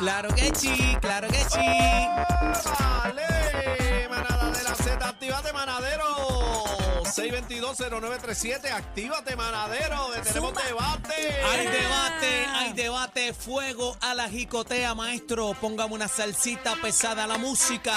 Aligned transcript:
Claro 0.00 0.34
que 0.34 0.50
sí, 0.54 0.96
claro 1.02 1.28
que 1.28 1.44
sí. 1.44 1.58
¡Dale! 2.78 4.08
Manada 4.08 4.50
de 4.50 4.62
la 4.62 4.74
Z, 4.74 5.06
actívate, 5.06 5.52
manadero. 5.52 7.04
6220937, 7.04 8.72
actívate, 8.72 9.36
manadero. 9.36 10.10
que 10.14 10.20
Tenemos 10.22 10.54
Zumba. 10.54 10.62
debate. 10.62 11.42
Hay 11.44 11.66
debate, 11.66 12.46
hay 12.46 12.72
debate, 12.72 13.34
fuego 13.34 13.94
a 14.00 14.14
la 14.14 14.26
jicotea, 14.30 14.94
maestro. 14.94 15.52
Póngame 15.60 15.92
una 15.92 16.08
salsita 16.08 16.76
pesada 16.76 17.24
a 17.24 17.26
la 17.26 17.36
música. 17.36 17.92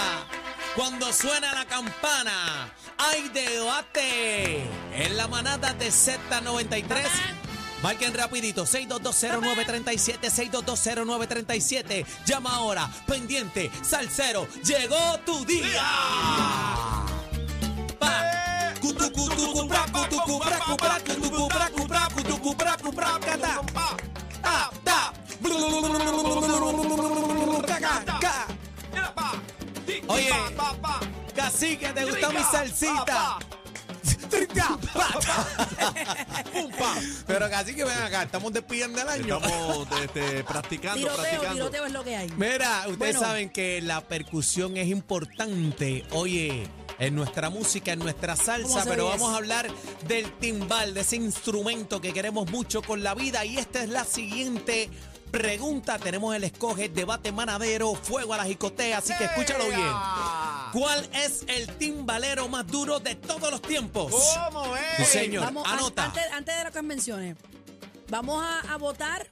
Cuando 0.76 1.14
suena 1.14 1.54
la 1.54 1.64
campana, 1.66 2.70
hay 2.98 3.30
debate. 3.30 4.66
En 4.94 5.16
la 5.16 5.30
manada 5.30 5.72
de 5.72 5.88
Z93. 5.88 7.43
Marquen 7.84 8.14
rapidito, 8.14 8.66
6220937, 8.66 10.30
6220937. 10.32 12.06
Llama 12.26 12.56
ahora, 12.56 12.90
pendiente, 13.06 13.70
salsero, 13.82 14.48
llegó 14.64 15.20
tu 15.26 15.44
día. 15.44 15.84
Pa. 18.00 18.24
Oye, 30.08 30.30
cacique, 31.36 31.92
¿te 31.92 32.06
gustó 32.06 32.32
mi 32.32 32.44
salsita? 32.44 33.40
Pa, 34.34 34.46
Trinca, 34.48 34.78
pa. 34.94 36.44
Pum, 36.52 36.72
pa. 36.72 36.96
Pero 37.28 37.50
cacique, 37.50 37.84
ven 37.84 37.98
acá, 37.98 38.24
estamos 38.24 38.52
despidiendo 38.54 39.02
el 39.02 39.10
año. 39.10 39.38
Estamos 39.38 39.88
este, 40.02 40.44
practicando, 40.44 41.00
Tiroteo, 41.00 41.22
practicando. 41.24 41.56
tiroteo 41.56 41.86
es 41.86 41.92
lo 41.92 42.04
que 42.04 42.16
hay. 42.16 42.30
Mira, 42.38 42.80
ustedes 42.82 42.98
Bueno. 42.98 43.20
saben 43.20 43.50
que 43.50 43.82
la 43.82 44.02
percusión 44.02 44.78
es 44.78 44.88
importante, 44.88 46.06
oye, 46.12 46.68
en 47.00 47.16
nuestra 47.16 47.50
música, 47.50 47.94
en 47.94 48.00
nuestra 48.00 48.36
¿Cómo 48.36 48.46
salsa, 48.46 48.86
pero 48.88 49.06
vamos 49.08 49.34
a 49.34 49.38
hablar 49.38 49.68
del 50.08 50.32
timbal, 50.34 50.94
de 50.94 51.02
ese 51.02 51.16
instrumento 51.16 52.00
que 52.02 52.14
queremos 52.14 52.50
mucho 52.52 52.82
con 52.82 53.04
la 53.04 53.14
vida. 53.16 53.44
Y 53.46 53.58
esta 53.58 53.82
es 53.84 53.90
la 53.90 54.06
siguiente 54.06 54.90
pregunta. 55.32 55.98
Tenemos 55.98 56.36
el 56.36 56.44
escoge, 56.44 56.90
debate 56.90 57.32
manadero, 57.32 57.96
fuego 57.96 58.34
a 58.36 58.38
la 58.38 58.46
jicotea, 58.46 59.00
así 59.00 59.14
que 59.18 59.26
escúchalo 59.26 59.66
bien. 59.66 59.80
¿Cuál 60.74 61.08
es 61.14 61.46
el 61.48 61.68
timbalero 61.78 62.48
más 62.50 62.66
duro 62.68 63.00
de 63.00 63.14
todos 63.16 63.52
los 63.52 63.62
tiempos? 63.62 64.12
¿Cómo 64.52 64.76
es? 64.76 64.84
Sí, 64.98 65.20
señor. 65.20 65.44
Vamos, 65.44 65.68
an- 65.68 65.78
anota. 65.78 66.06
Antes, 66.06 66.24
antes 66.34 66.58
de 66.58 66.64
lo 66.64 66.72
que 66.72 66.82
mencione, 66.82 67.36
vamos 68.10 68.44
a, 68.44 68.74
a 68.74 68.78
votar 68.78 69.28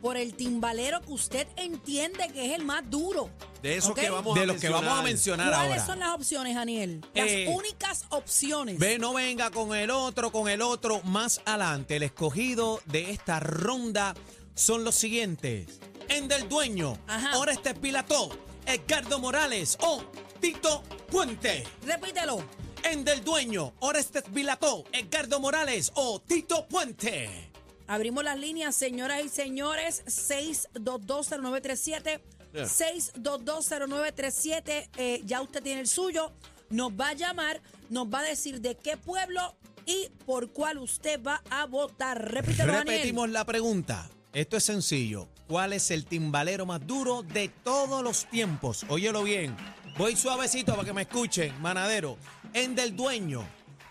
por 0.00 0.16
el 0.16 0.34
timbalero 0.34 1.00
que 1.02 1.12
usted 1.12 1.46
entiende 1.56 2.28
que 2.32 2.46
es 2.46 2.52
el 2.58 2.64
más 2.64 2.88
duro. 2.88 3.28
De 3.62 3.76
eso 3.76 3.92
que 3.92 4.08
vamos 4.08 4.34
de 4.36 4.42
a 4.42 4.46
los 4.46 4.60
que 4.60 4.68
vamos 4.68 4.98
a 4.98 5.02
mencionar 5.02 5.48
¿Cuáles 5.52 5.70
ahora. 5.80 5.86
son 5.86 5.98
las 5.98 6.14
opciones, 6.14 6.54
Daniel? 6.54 7.04
Las 7.12 7.26
Eh, 7.28 7.48
únicas 7.52 8.04
opciones. 8.10 8.78
Ve, 8.78 8.98
no 8.98 9.12
venga 9.12 9.50
con 9.50 9.74
el 9.76 9.90
otro, 9.90 10.30
con 10.32 10.48
el 10.48 10.62
otro. 10.62 11.02
Más 11.02 11.40
adelante, 11.44 11.96
el 11.96 12.04
escogido 12.04 12.80
de 12.86 13.10
esta 13.10 13.40
ronda 13.40 14.14
son 14.54 14.84
los 14.84 14.94
siguientes. 14.94 15.80
En 16.08 16.28
del 16.28 16.48
dueño, 16.48 16.96
Ajá. 17.08 17.36
Oreste 17.36 17.74
Pilató, 17.74 18.30
Edgardo 18.64 19.18
Morales 19.18 19.76
o 19.80 20.02
Tito 20.40 20.82
Puente. 21.10 21.64
Repítelo. 21.84 22.42
En 22.84 23.04
del 23.04 23.24
dueño, 23.24 23.74
Oreste 23.80 24.22
Pilató, 24.22 24.84
Edgardo 24.92 25.40
Morales 25.40 25.90
o 25.94 26.20
Tito 26.20 26.68
Puente. 26.68 27.50
Abrimos 27.88 28.22
las 28.22 28.38
líneas, 28.38 28.76
señoras 28.76 29.24
y 29.24 29.28
señores. 29.28 30.04
6220937. 30.06 32.20
Yeah. 32.52 32.66
6220937. 32.66 34.90
Eh, 34.96 35.22
ya 35.24 35.40
usted 35.40 35.60
tiene 35.62 35.80
el 35.80 35.88
suyo. 35.88 36.30
Nos 36.70 36.92
va 36.92 37.08
a 37.08 37.14
llamar, 37.14 37.60
nos 37.88 38.06
va 38.06 38.20
a 38.20 38.24
decir 38.24 38.60
de 38.60 38.76
qué 38.76 38.96
pueblo 38.96 39.56
y 39.86 40.08
por 40.26 40.52
cuál 40.52 40.78
usted 40.78 41.20
va 41.22 41.42
a 41.50 41.66
votar. 41.66 42.30
Repítelo, 42.30 42.72
Daniel. 42.72 42.96
Repetimos 42.96 43.28
la 43.30 43.44
pregunta. 43.44 44.08
Esto 44.34 44.58
es 44.58 44.64
sencillo. 44.64 45.26
¿Cuál 45.48 45.72
es 45.72 45.90
el 45.90 46.04
timbalero 46.04 46.66
más 46.66 46.86
duro 46.86 47.22
de 47.22 47.48
todos 47.48 48.04
los 48.04 48.26
tiempos? 48.26 48.84
Óyelo 48.90 49.22
bien. 49.22 49.56
Voy 49.98 50.14
suavecito 50.14 50.76
para 50.76 50.84
que 50.84 50.92
me 50.92 51.02
escuchen, 51.02 51.60
manadero. 51.60 52.16
En 52.52 52.76
del 52.76 52.94
dueño, 52.94 53.44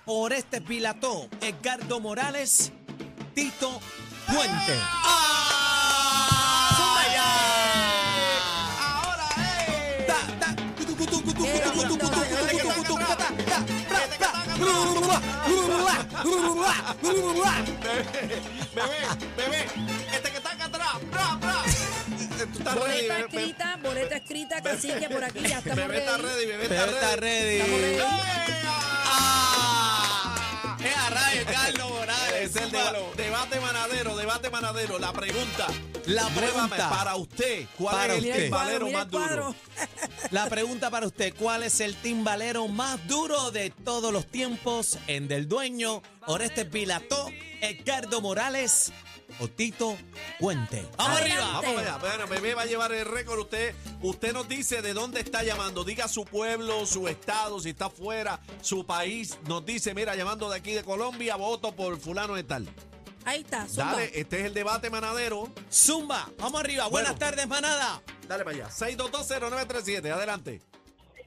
Oreste 0.06 0.62
Pilató, 0.62 1.28
Edgardo 1.42 2.00
Morales, 2.00 2.72
Tito 3.36 3.82
Puente. 4.26 4.74
Bebé, 18.74 18.98
bebé, 19.36 19.66
este 20.14 20.32
que 20.32 20.38
está 20.38 20.52
acá 20.52 20.66
atrás, 20.66 20.88
bra, 21.12 21.36
bra. 21.42 21.64
Tú 22.54 22.60
estás 22.60 22.76
ready, 22.76 23.08
bebé 23.08 23.57
escrita, 24.56 24.62
cacique 24.62 25.10
por 25.10 25.24
aquí, 25.24 25.40
ya 25.42 25.58
estamos 25.60 25.76
Bebé 25.78 25.98
está 26.00 26.18
ready. 26.18 26.28
ready, 26.28 26.46
bebé 26.46 26.64
está 26.66 27.16
ready. 27.16 27.58
Estamos 27.58 27.82
ready. 27.82 27.98
¡Ah! 29.40 30.78
¡Eh, 30.84 30.94
a 30.96 31.10
rayos, 31.10 31.46
Carlos 31.46 31.90
Morales! 31.90 32.34
Es 32.50 32.56
el 32.56 32.72
deba- 32.72 32.94
debate 33.16 33.60
manadero, 33.60 34.16
debate 34.16 34.50
manadero. 34.50 35.00
La 35.00 35.12
pregunta. 35.14 35.68
La 36.06 36.28
pregunta. 36.30 36.90
para 36.90 37.16
usted, 37.16 37.66
¿cuál 37.78 37.96
Para 37.96 38.14
es 38.14 38.20
usted. 38.20 38.44
el 38.44 38.50
cuadro, 38.50 38.68
timbalero 38.80 38.86
mira 38.86 38.98
más 39.00 39.06
el 39.06 39.12
cuadro. 39.12 39.44
duro? 39.46 39.56
La 40.32 40.46
pregunta 40.50 40.90
para 40.90 41.06
usted, 41.08 41.34
¿cuál 41.38 41.64
es 41.64 41.80
el 41.82 41.96
timbalero 41.96 42.68
más 42.70 43.06
duro 43.08 43.52
de 43.52 43.72
todos 43.72 44.14
los 44.14 44.26
tiempos 44.28 44.98
en 45.08 45.28
Del 45.28 45.48
Dueño, 45.50 46.02
Oreste 46.26 46.64
Pilató, 46.66 47.30
Edgardo 47.62 48.22
Morales 48.22 48.94
o 49.40 49.48
Tito 49.48 49.98
Puente? 50.40 50.86
¡Vamos 50.98 51.20
Adelante. 51.20 51.42
arriba! 51.44 51.62
Vamos 51.62 51.82
allá. 51.82 51.98
Bueno, 51.98 52.28
bebé 52.28 52.54
va 52.56 52.62
a 52.64 52.66
llevar 52.66 52.92
el 52.92 53.06
récord. 53.06 53.40
Usted, 53.40 53.76
usted 54.02 54.34
nos 54.34 54.48
dice 54.48 54.82
de 54.82 54.94
dónde 54.94 55.20
está 55.22 55.44
llamando. 55.44 55.84
Diga 55.84 56.08
su 56.08 56.26
pueblo, 56.26 56.86
su 56.86 57.08
estado, 57.08 57.60
si 57.60 57.70
está 57.70 57.90
fuera, 57.90 58.40
su 58.62 58.86
país. 58.86 59.38
Nos 59.48 59.66
dice, 59.66 59.94
mira, 59.94 60.16
llamando 60.16 60.50
de 60.50 60.58
aquí 60.58 60.74
de 60.74 60.84
Colombia, 60.84 61.36
voto 61.36 61.72
por 61.76 62.00
fulano 62.00 62.36
de 62.36 62.44
tal. 62.44 62.68
Ahí 63.26 63.42
está, 63.42 63.68
zumba. 63.68 63.92
Dale, 63.92 64.12
este 64.14 64.40
es 64.40 64.46
el 64.46 64.54
debate 64.54 64.90
manadero. 64.90 65.50
Zumba, 65.72 66.30
vamos 66.40 66.62
arriba. 66.62 66.88
Buenas 66.88 67.18
tardes, 67.20 67.46
manada. 67.48 68.02
Dale 68.28 68.44
para 68.46 68.56
allá. 68.56 68.70
6220937. 68.70 70.12
Adelante. 70.12 70.62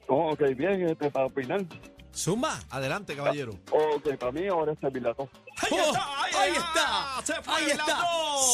Oh, 0.07 0.31
ok, 0.33 0.41
bien, 0.57 0.89
este, 0.89 1.09
para 1.11 1.27
opinar. 1.27 1.63
Zumba. 2.15 2.59
Adelante, 2.69 3.15
caballero. 3.15 3.53
Ok, 3.71 4.15
para 4.19 4.31
mí 4.31 4.47
ahora 4.47 4.73
este 4.73 4.91
Pilato. 4.91 5.27
Ahí 5.57 5.69
Oh, 5.71 5.75
está, 5.91 6.23
ahí 6.23 6.33
ahí 6.35 6.51
está. 6.51 7.19
está. 7.19 7.25
Se 7.25 7.41
fue 7.41 7.53
ahí 7.55 7.71
está. 7.71 7.97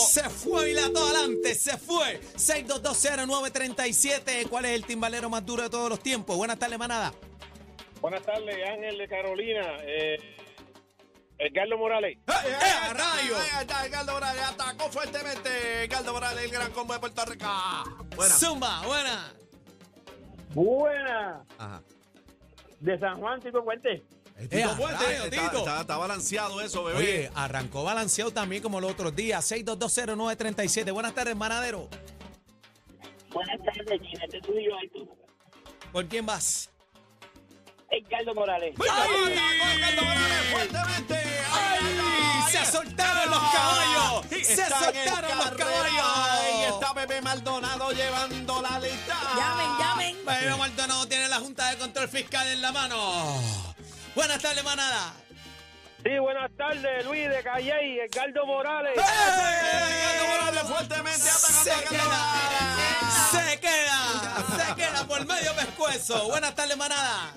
Se 0.10 0.30
fue 0.30 0.74
todo 0.94 1.06
adelante. 1.08 1.56
Se 1.56 1.78
fue. 1.78 2.22
6220937. 2.36 4.48
¿Cuál 4.50 4.66
es 4.66 4.72
el 4.72 4.86
timbalero 4.86 5.30
más 5.30 5.46
duro 5.46 5.64
de 5.64 5.70
todos 5.70 5.90
los 5.90 6.00
tiempos? 6.00 6.36
Buenas 6.38 6.60
tardes, 6.60 6.78
manada. 6.78 7.14
Buenas 8.02 8.22
tardes, 8.24 8.56
Ángel 8.70 8.98
de 8.98 9.08
Carolina. 9.08 9.62
Eh, 9.82 10.18
Edgardo 11.40 11.78
Morales. 11.78 12.18
¡Eh, 12.18 12.22
eh, 12.28 12.32
¡Eh, 12.48 12.56
ahí 12.62 12.92
está, 12.92 12.94
rayo! 12.94 13.38
Ahí 13.38 13.50
está, 13.62 13.86
Edgardo 13.86 14.12
Morales 14.14 14.44
atacó 14.44 14.90
fuertemente. 14.92 15.84
Edgardo 15.86 16.14
Morales, 16.14 16.44
el 16.46 16.52
gran 16.52 16.72
combo 16.72 16.94
de 16.94 17.00
Puerto 17.00 17.26
Rico. 17.26 17.46
Buena. 18.16 18.36
Zumba, 18.36 18.82
buena. 18.86 19.34
Buena. 20.54 21.44
Ajá. 21.58 21.82
De 22.80 23.00
San 23.00 23.20
Juan, 23.20 23.40
Tito 23.42 23.64
Puente. 23.64 24.04
Eh, 24.40 24.48
Eh, 24.52 24.64
a 24.64 24.70
Fuerte, 24.70 25.04
rayos, 25.04 25.26
está, 25.26 25.42
Tito. 25.50 25.58
está- 25.60 25.82
está 25.82 25.98
balanceado 25.98 26.62
eso, 26.62 26.84
bebé. 26.84 26.98
Oye, 27.00 27.32
arrancó 27.34 27.84
balanceado 27.84 28.32
también 28.32 28.62
como 28.62 28.80
los 28.80 28.92
otros 28.92 29.16
días. 29.16 29.44
6220937. 29.52 30.92
Buenas 30.92 31.14
tardes, 31.16 31.36
manadero. 31.36 31.90
Buenas 33.34 33.58
tardes, 33.64 34.00
Ginete 34.02 34.40
tuyo, 34.42 34.72
tú. 34.94 35.10
¿Por 35.92 36.06
quién 36.08 36.26
vas? 36.26 36.70
Edgardo 37.90 38.36
Morales. 38.36 38.76
Edgardo 38.76 40.02
Morales 40.04 40.46
fuertemente. 40.52 41.17
¡Se 42.52 42.66
soltaron 42.66 43.30
los 43.30 43.40
caballos! 43.40 44.26
¡Se 44.30 44.56
soltaron 44.56 45.38
los 45.38 45.52
caballos! 45.52 46.06
Ahí 46.32 46.64
está 46.64 46.94
Bebé 46.94 47.22
Maldonado 47.22 47.92
llevando 47.92 48.62
la 48.62 48.80
lista. 48.80 49.16
Llamen, 49.36 49.78
llamen. 49.80 50.18
Pedro 50.26 50.58
Maldonado 50.58 51.08
tiene 51.08 51.28
la 51.28 51.40
Junta 51.40 51.70
de 51.70 51.78
Control 51.78 52.10
Fiscal 52.10 52.48
en 52.48 52.62
la 52.62 52.72
mano. 52.72 53.42
Buenas 54.16 54.42
tardes, 54.42 54.64
manada. 54.64 55.14
Sí, 56.04 56.18
buenas 56.20 56.50
tardes, 56.58 57.06
Luis 57.06 57.30
de 57.30 57.44
Calle, 57.44 58.06
Edgardo 58.06 58.46
Morales. 58.46 58.94
Edgardo 58.96 60.28
Morales 60.28 60.64
fuertemente 60.64 61.30
atacando 61.30 61.64
Se 61.64 61.72
a 61.72 61.82
queda, 61.84 62.22
se 63.32 63.60
queda, 63.60 64.66
se 64.66 64.76
queda 64.76 65.08
por 65.08 65.26
medio 65.26 65.56
pescuezo. 65.56 66.28
Buenas 66.30 66.56
tardes, 66.56 66.78
manada. 66.78 67.34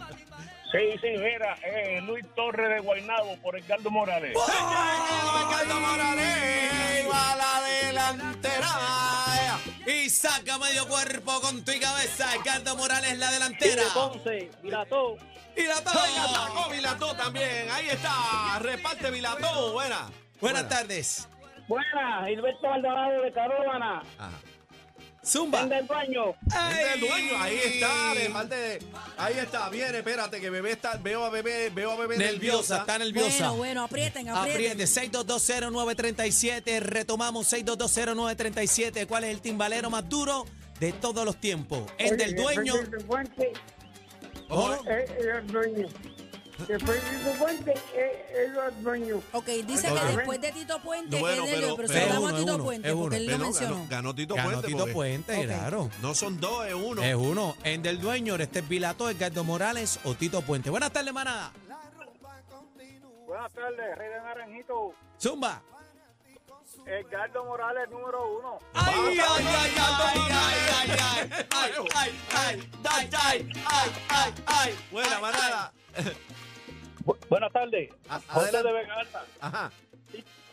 Sí, 0.72 0.98
sí, 1.00 1.08
mira, 1.18 1.54
eh, 1.64 2.00
Luis 2.02 2.24
Torres 2.36 2.68
de 2.68 2.78
Guaynabo 2.80 3.36
por 3.42 3.58
Edgardo 3.58 3.90
Morales. 3.90 4.30
Ricardo 4.30 5.80
Morales 5.80 7.06
va 7.12 7.32
a 7.32 7.36
la 7.36 7.60
delantera. 7.66 8.68
Y 9.86 10.08
saca 10.10 10.58
medio 10.58 10.86
cuerpo 10.86 11.40
con 11.40 11.64
tu 11.64 11.72
cabeza. 11.80 12.32
Ricardo 12.36 12.76
Morales 12.76 13.18
la 13.18 13.30
delantera. 13.32 13.82
Ponce, 13.92 14.50
Vilató. 14.62 15.16
Y 15.56 15.62
la 15.62 15.76
Venga, 15.80 15.92
toma. 15.92 16.44
atacó 16.44 16.70
Vilató 16.70 17.16
también. 17.16 17.68
Ahí 17.72 17.88
está. 17.88 18.58
Reparte 18.60 19.10
Vilató. 19.10 19.72
Buena. 19.72 20.08
Buenas 20.40 20.68
tardes. 20.68 21.28
Buena, 21.66 22.24
Gilberto 22.26 22.68
Maldonado 22.68 23.22
de 23.22 23.32
Caróbana. 23.32 24.02
Ajá. 24.18 24.30
Zumba. 25.24 25.62
En 25.62 25.68
del 25.68 25.86
baño. 25.86 26.34
Es 26.46 26.94
el 26.94 27.00
dueño, 27.00 27.32
ahí 27.38 27.56
está, 27.56 28.14
reparte, 28.14 28.78
ahí 29.18 29.34
está, 29.38 29.68
viene, 29.68 29.98
espérate, 29.98 30.40
que 30.40 30.48
bebé 30.48 30.72
está, 30.72 30.96
veo 30.96 31.24
a 31.24 31.30
bebé, 31.30 31.68
veo 31.70 31.90
a 31.90 31.96
bebé 31.96 32.16
Nerviosa, 32.16 32.78
está 32.78 32.98
nerviosa. 32.98 33.50
Bueno, 33.50 33.56
bueno, 33.56 33.82
aprieten, 33.84 34.28
aprieten. 34.30 34.72
Apriete 34.72 34.84
6220937. 34.84 36.80
Retomamos 36.80 37.52
6220937. 37.52 39.06
¿Cuál 39.06 39.24
es 39.24 39.30
el 39.30 39.40
timbalero 39.40 39.90
más 39.90 40.08
duro 40.08 40.46
de 40.78 40.92
todos 40.92 41.24
los 41.26 41.36
tiempos? 41.36 41.82
El 41.98 42.16
del 42.16 42.34
dueño. 42.34 42.74
Fuente, 43.06 43.52
¿Cómo? 44.48 44.74
es 44.74 45.10
el 45.10 45.46
dueño. 45.46 45.88
Después 46.68 47.24
de 47.24 47.32
Fuente, 47.34 47.74
es 47.94 48.36
el 48.36 48.82
dueño. 48.82 49.22
Ok, 49.32 49.46
dice 49.46 49.88
Entonces- 49.88 50.00
que 50.10 50.16
después 50.16 50.40
de 50.40 50.52
Tito 50.52 50.78
Puente 50.82 51.18
Bueno, 51.20 51.44
es 51.44 51.50
del 51.50 51.60
pero- 51.60 51.76
pero, 51.76 51.88
pero- 51.88 52.00
Es 52.00 52.18
uno, 52.18 52.28
Tito 52.28 52.38
es 52.38 52.54
uno, 52.54 52.64
Puente 52.64 52.88
es 52.88 52.94
porque 52.94 53.16
él 53.16 53.26
lo 53.26 53.38
mencionó. 53.38 53.74
ganó, 53.74 53.86
ganó 53.88 54.14
Tito 54.14 54.34
Ganó 54.34 54.48
Puente. 54.50 54.66
Tito 54.68 54.78
porque 54.78 54.92
Puente, 54.94 55.44
claro. 55.46 55.90
No 56.02 56.14
son 56.14 56.40
dos, 56.40 56.66
es 56.66 56.74
uno. 56.74 57.02
Es 57.02 57.14
uno. 57.14 57.56
En 57.64 57.82
del 57.82 58.00
dueño, 58.00 58.36
este 58.36 58.62
Pilato, 58.62 59.08
Edgardo 59.10 59.44
Morales 59.44 59.98
o 60.04 60.14
Tito 60.14 60.42
Puente. 60.42 60.70
Buenas 60.70 60.92
tardes, 60.92 61.12
manada. 61.12 61.52
Buenas 63.26 63.52
tardes, 63.52 63.98
Rey 63.98 64.08
de 64.08 64.16
Naranjito. 64.20 64.94
Zumba. 65.20 65.62
Edgardo 66.86 67.44
Morales, 67.44 67.88
número 67.90 68.38
uno. 68.38 68.58
Ay, 68.74 69.18
ay, 69.18 69.20
ay, 69.20 69.46
ay, 69.46 69.72
ay, 69.76 70.20
ay, 70.30 70.60
ay, 70.72 70.90
ay, 71.50 71.50
ay, 71.52 71.72
ay, 71.92 72.20
ay, 72.34 72.70
ay, 72.82 73.10
ay, 73.14 73.50
ay, 73.68 73.90
ay, 74.08 74.34
ay. 74.46 74.74
Buena 74.90 75.20
manada. 75.20 75.72
Buenas 77.30 77.52
tardes. 77.52 77.90
A- 78.08 78.20
José 78.20 78.48
adelante. 78.48 78.68
de 78.68 78.74
Vega 78.74 78.94
Alta. 78.94 79.24
Ajá. 79.40 79.72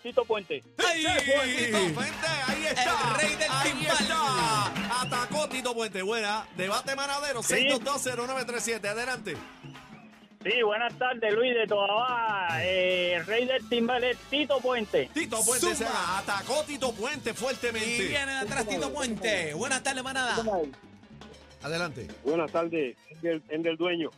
Tito 0.03 0.24
Puente. 0.24 0.63
Ay. 0.77 1.03
Tito 1.03 1.94
Puente, 1.94 2.27
ahí 2.47 2.65
está. 2.68 2.94
El 3.12 3.18
rey 3.27 3.35
del 3.35 3.51
ahí 3.51 3.71
timbal. 3.74 3.97
está. 4.00 5.01
Atacó 5.01 5.50
Tito 5.50 5.74
Puente. 5.74 6.01
Buena. 6.01 6.47
Debate 6.56 6.95
manadero. 6.95 7.41
6220937. 7.44 8.88
Adelante. 8.88 9.35
Sí, 10.44 10.62
buenas 10.62 10.94
tardes, 10.97 11.33
Luis 11.33 11.53
de 11.56 11.68
Toda 11.68 12.47
eh, 12.63 13.21
Rey 13.25 13.45
del 13.47 13.68
Timbal 13.68 14.01
es 14.06 14.18
Tito 14.29 14.59
Puente. 14.62 15.09
Tito 15.13 15.44
Puente 15.44 15.75
se 15.75 15.85
atacó 15.85 16.63
Tito 16.63 16.94
Puente 16.94 17.31
Y 17.31 17.33
fuertemente. 17.33 18.07
viene 18.07 18.31
de 18.31 18.38
atrás 18.38 18.65
Tito 18.65 18.94
Puente. 18.94 19.53
Buenas 19.56 19.83
tardes, 19.83 20.03
manada. 20.03 20.38
Adelante. 21.63 22.07
Buenas 22.24 22.50
tardes, 22.51 22.95
en 23.50 23.63
del 23.63 23.75
dueño. 23.75 24.09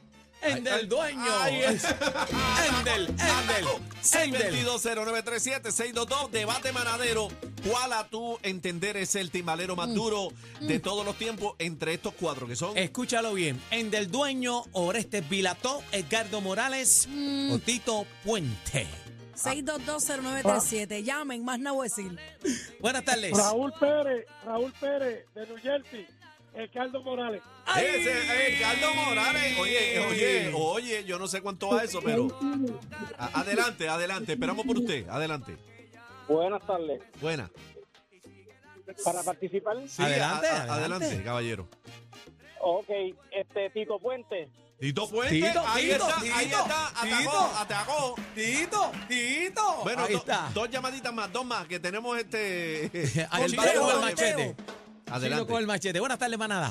En 0.42 0.64
del 0.64 0.88
dueño. 0.88 1.40
Ahí 1.42 1.62
es. 1.62 1.84
Endel, 1.84 3.08
Endel, 3.08 3.08
Endel. 3.10 3.66
6220937 4.02 5.72
622 5.72 6.32
debate 6.32 6.72
manadero. 6.72 7.28
¿Cuál 7.68 7.92
a 7.94 8.08
tu 8.08 8.40
entender 8.44 8.96
es 8.96 9.16
el 9.16 9.32
timbalero 9.32 9.76
más 9.76 9.94
duro 9.94 10.30
de 10.62 10.80
todos 10.80 11.06
los 11.06 11.18
tiempos 11.18 11.56
entre 11.60 11.94
estos 11.94 12.14
cuatro 12.14 12.48
que 12.48 12.56
son? 12.56 12.78
Escúchalo 12.78 13.34
bien. 13.34 13.62
En 13.72 13.92
del 13.92 14.10
dueño, 14.10 14.64
Orestes 14.72 15.28
Vilató, 15.28 15.84
Edgardo 15.92 16.40
Morales 16.40 17.08
o 17.52 17.60
Tito 17.60 18.06
Puente. 18.24 18.88
6220937. 19.36 21.04
Llamen, 21.04 21.44
más 21.44 21.60
no 21.60 21.76
voy 21.76 21.88
a 21.88 21.90
decir. 21.90 22.18
Buenas 22.80 23.04
tardes. 23.04 23.38
Raúl 23.38 23.74
Pérez, 23.80 24.26
Raúl 24.46 24.74
Pérez 24.80 25.26
de 25.34 25.48
New 25.48 25.58
Jersey, 25.58 26.08
Edgardo 26.60 27.02
Morales. 27.04 27.42
Ese 27.78 28.54
es 28.54 28.62
Carlos 28.62 28.96
Morales. 28.96 29.60
Oye, 29.60 30.00
oye, 30.00 30.52
oye, 30.54 31.04
yo 31.06 31.18
no 31.20 31.28
sé 31.28 31.42
cuánto 31.42 31.70
va 31.70 31.84
eso, 31.84 32.02
pero. 32.04 32.28
a- 33.18 33.40
adelante, 33.42 33.88
adelante. 33.88 34.34
Esperamos 34.34 34.66
por 34.66 34.78
usted. 34.78 35.08
Adelante. 35.10 35.58
Buenas 36.28 36.66
tardes. 36.66 37.02
Buena. 37.22 37.50
Para 39.04 39.24
participar, 39.24 39.78
Sí, 39.88 40.02
Adelante, 40.02 40.48
adelante. 40.48 40.72
adelante, 40.72 41.24
caballero. 41.24 41.68
ok, 42.62 42.90
este 43.32 43.70
Tito 43.70 44.00
Puente. 44.00 44.50
Tito 44.80 45.10
Puente, 45.10 45.36
Tito, 45.36 45.62
ahí 45.68 45.90
Tito, 45.92 46.08
está, 46.08 46.20
ahí 46.38 46.46
está, 46.46 46.88
atacó, 46.88 47.06
Tito. 47.18 47.52
atacó. 47.60 48.16
Tito, 48.34 48.92
Tito. 49.10 49.78
Bueno, 49.84 50.04
Ahí 50.06 50.14
do- 50.14 50.20
está. 50.20 50.50
dos 50.54 50.70
llamaditas 50.70 51.14
más, 51.14 51.32
dos 51.32 51.46
más, 51.46 51.68
que 51.68 51.80
tenemos 51.80 52.18
este. 52.18 52.86
El 52.96 53.54
el 53.54 53.56
con- 53.80 54.02
machete. 54.02 54.56
Adelante. 55.12 55.46
Con 55.52 55.60
el 55.62 55.68
machete. 55.68 56.00
Buenas 56.00 56.20
tardes, 56.20 56.38
manada. 56.38 56.70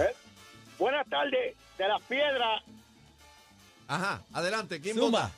Buenas 0.79 1.09
tardes, 1.09 1.57
de 1.77 1.89
las 1.89 2.01
piedras, 2.03 2.63
Ajá, 3.89 4.23
adelante. 4.35 4.81
¿Quién 4.81 4.97
Zumba. 4.97 5.23
vota? 5.23 5.33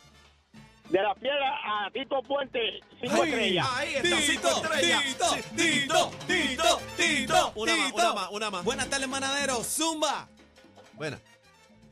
de 0.90 1.00
las 1.00 1.16
piedras 1.18 1.52
a 1.64 1.88
Tito 1.92 2.20
Puente, 2.22 2.80
cinco 3.00 3.22
Ay, 3.22 3.28
estrellas. 3.30 3.66
Ahí 3.76 3.94
está, 3.94 4.16
cinco 4.20 4.48
Tito, 4.48 4.74
estrellas. 4.74 5.04
Tito, 5.04 5.26
Tito, 5.56 6.10
Tito, 6.26 6.80
Tito. 6.96 7.52
Una 7.54 7.76
más, 7.76 7.86
Tito. 7.86 7.96
una 7.96 8.12
más, 8.12 8.28
una 8.32 8.50
más. 8.50 8.64
Buenas 8.64 8.90
tardes, 8.90 9.08
manadero. 9.08 9.62
Zumba. 9.62 10.26
Buena. 10.94 11.18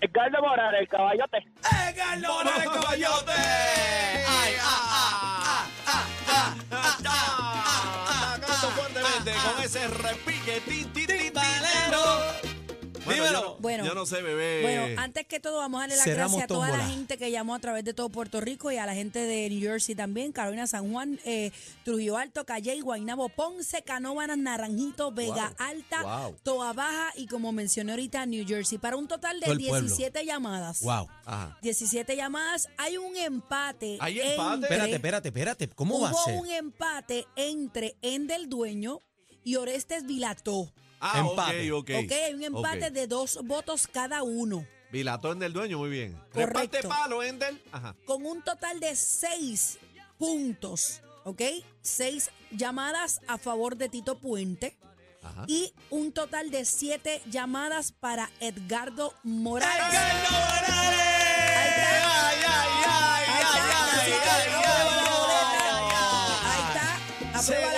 Edgardo 0.01 0.43
Morales, 0.43 0.81
el 0.81 0.89
caballote. 0.89 1.39
Edgardo 1.89 2.29
Morales, 2.33 2.69
caballote. 2.69 3.33
Ay, 3.33 4.55
ah, 4.61 4.91
ah, 4.91 5.67
ah, 5.87 6.07
ah, 6.27 6.55
ah, 6.73 6.99
ah, 7.07 7.58
Atacando 8.59 8.81
fuertemente 8.81 9.33
ah, 9.37 9.53
con 9.55 9.65
ese 9.65 9.87
repique. 9.89 10.61
Tin, 10.67 10.93
tin. 10.93 12.48
Bueno, 13.09 13.23
Dímelo. 13.25 13.41
yo 13.43 13.49
no- 13.49 13.57
Bueno. 13.61 13.85
Yo 13.85 13.95
no 13.95 14.07
sé, 14.07 14.23
bebé. 14.23 14.63
Bueno, 14.63 15.01
antes 15.03 15.27
que 15.27 15.41
todo, 15.41 15.59
vamos 15.59 15.79
a 15.79 15.83
darle 15.83 15.97
las 15.97 16.07
gracias 16.07 16.43
a 16.45 16.47
toda 16.47 16.69
la 16.69 16.87
gente 16.89 17.17
que 17.19 17.31
llamó 17.31 17.55
a 17.55 17.59
través 17.59 17.85
de 17.85 17.95
todo 17.95 18.09
Puerto 18.09 18.41
Rico 18.41 18.71
y 18.71 18.77
a 18.77 18.87
la 18.87 18.95
gente 18.95 19.19
de 19.21 19.49
New 19.51 19.61
Jersey 19.61 19.95
también, 19.95 20.33
Carolina 20.33 20.67
San 20.67 20.91
Juan, 20.93 21.19
eh, 21.25 21.51
Trujillo 21.85 22.17
Alto, 22.17 22.45
Calle, 22.45 22.81
Guaynabo, 22.81 23.29
Ponce, 23.31 23.83
Canóvanas, 23.83 24.39
Naranjito, 24.39 25.11
Vega 25.13 25.55
Wow. 25.59 25.67
Alta, 25.67 26.03
Wow. 26.03 26.37
Toa 26.43 26.73
Baja 26.73 27.13
y 27.17 27.27
como 27.27 27.53
mencioné 27.53 27.93
ahorita, 27.93 28.27
New 28.27 28.47
Jersey, 28.47 28.79
para 28.79 28.97
un 28.97 29.09
total 29.09 29.41
de 29.41 29.47
Todo 29.47 29.53
el 29.59 29.67
pueblo. 29.67 29.89
17 29.89 30.25
llamadas. 30.25 30.81
Wow. 30.83 31.09
Ajá. 31.25 31.59
17 31.63 32.17
llamadas, 32.17 32.69
hay 32.77 32.97
un 32.99 33.17
empate. 33.17 33.99
¿Hay 34.01 34.21
empate? 34.21 34.55
entre- 34.55 34.69
Espérate, 34.69 34.95
espérate, 34.97 35.29
espérate. 35.29 35.69
¿Cómo 35.69 36.01
va 36.01 36.11
a 36.11 36.13
Hubo 36.13 36.25
ser? 36.25 36.39
un 36.41 36.49
empate 36.51 37.27
entre 37.37 37.97
Endel 38.03 38.49
Dueño 38.49 39.03
y 39.45 39.57
Orestes 39.57 40.05
Vilató. 40.07 40.73
Ah, 41.01 41.21
Empate. 41.21 41.73
ok, 41.73 41.91
ok. 41.91 42.05
ok, 42.05 42.13
hay 42.13 42.35
un 42.35 42.43
empate 42.45 42.87
Ok. 42.87 42.93
de 42.93 43.07
dos 43.07 43.39
votos 43.45 43.87
cada 43.87 44.23
uno. 44.23 44.67
Vilatón 44.91 45.39
del 45.39 45.53
dueño, 45.53 45.79
muy 45.79 45.91
bien. 45.91 46.13
Correcto. 46.33 46.59
Reparte 46.61 46.89
palo, 46.89 47.23
Endel. 47.23 47.61
Ajá. 47.73 47.95
con 48.07 48.25
un 48.25 48.43
total 48.43 48.81
de 48.81 48.97
seis 48.97 49.79
puntos, 50.19 51.01
¿ok? 51.25 51.43
Seis 51.83 52.31
llamadas 52.51 53.21
a 53.29 53.39
favor 53.39 53.77
de 53.77 53.89
Tito 53.89 54.19
Puente 54.19 54.77
Ajá. 55.23 55.45
y 55.47 55.73
un 55.91 56.11
total 56.13 56.51
de 56.51 56.65
siete 56.65 57.21
llamadas 57.27 57.93
para 57.93 58.31
Edgardo 58.41 59.15
Morales. 59.23 59.77
¡Edgardo 59.77 60.31
Morales! 60.31 60.99
Ahí 61.59 61.69
está. 61.69 61.89
¡Ay, 62.29 62.37
ay, 62.39 62.81
ay, 62.87 63.25
Ahí 63.29 63.45
ay, 63.45 63.61
ay, 63.61 64.11
ay, 64.11 64.53
ay, 64.55 64.89
boleta. 65.11 65.65
Ahí 66.51 66.63
ay, 66.63 66.63
está, 66.69 67.43
Se 67.43 67.55
aprueba 67.55 67.67
la 67.67 67.73
dio 67.73 67.78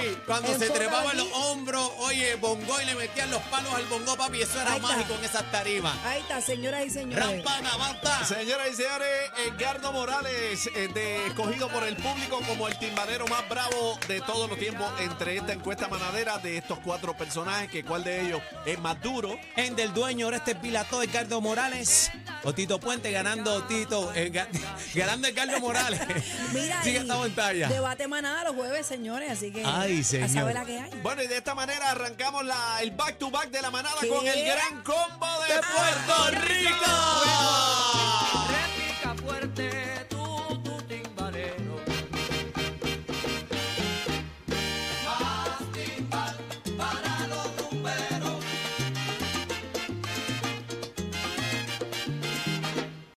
Papi, 0.00 0.22
cuando 0.26 0.58
se 0.58 0.70
trepaban 0.70 1.16
los 1.16 1.28
hombros, 1.32 1.90
oye, 1.98 2.34
bongo 2.36 2.80
y 2.80 2.84
le 2.86 2.94
metían 2.94 3.30
los 3.30 3.42
palos 3.42 3.72
al 3.74 3.84
bongo, 3.86 4.16
papi, 4.16 4.42
eso 4.42 4.60
era 4.60 4.72
Ahí 4.72 4.76
está. 4.80 4.88
mágico 4.96 5.14
en 5.14 5.24
esas 5.24 5.50
tarimas. 5.50 5.96
Ahí 6.04 6.20
está, 6.20 6.40
señoras 6.40 6.86
y 6.86 6.90
señores. 6.90 7.24
Rampana, 7.26 7.76
basta. 7.76 8.24
Señoras 8.24 8.68
y 8.70 8.74
señores, 8.74 9.30
Edgardo 9.46 9.92
Morales, 9.92 10.68
eh, 10.74 10.88
de- 10.92 11.26
escogido 11.26 11.68
por 11.68 11.84
el 11.84 11.96
público 11.96 12.40
como 12.46 12.68
el 12.68 12.78
timbalero 12.78 13.26
más 13.28 13.48
bravo 13.48 13.98
de 14.08 14.20
todos 14.20 14.48
los 14.48 14.58
tiempos 14.58 14.86
entre 15.00 15.36
esta 15.36 15.52
encuesta 15.52 15.88
manadera 15.88 16.38
de 16.38 16.56
estos 16.58 16.78
cuatro 16.80 17.16
personajes, 17.16 17.70
que 17.70 17.84
cuál 17.84 18.04
de 18.04 18.20
ellos 18.26 18.42
es 18.66 18.78
más 18.78 19.00
duro. 19.02 19.38
En 19.56 19.76
del 19.76 19.92
dueño, 19.92 20.26
Oreste 20.28 20.54
Pilató, 20.54 21.02
Edgardo 21.02 21.40
Morales. 21.40 22.10
O 22.42 22.54
Tito 22.54 22.80
Puente 22.80 23.10
ganando 23.12 23.62
Tito, 23.64 24.12
eh, 24.14 24.30
ga- 24.32 24.48
ganando 24.94 25.28
Edgardo 25.28 25.60
Morales. 25.60 26.00
Mira, 26.54 26.82
Sigue 26.82 26.98
y 26.98 27.02
esta 27.02 27.18
pantalla. 27.18 27.68
debate 27.68 28.08
manada 28.08 28.44
los 28.44 28.54
jueves, 28.56 28.86
señores, 28.86 29.30
así 29.30 29.52
que 29.52 29.62
Ay, 29.64 30.00
a 30.00 30.04
señor. 30.04 30.28
saber 30.30 30.54
la 30.54 30.64
que 30.64 30.80
hay. 30.80 30.90
Bueno, 31.02 31.22
y 31.22 31.26
de 31.26 31.36
esta 31.36 31.54
manera 31.54 31.90
arrancamos 31.90 32.44
la, 32.46 32.78
el 32.80 32.92
back 32.92 33.18
to 33.18 33.30
back 33.30 33.50
de 33.50 33.60
la 33.60 33.70
manada 33.70 33.96
¿Qué? 34.00 34.08
con 34.08 34.26
el 34.26 34.42
gran 34.44 34.82
combo 34.82 35.26
de 35.48 35.54
¡De 35.54 35.60
Puerto! 35.60 36.19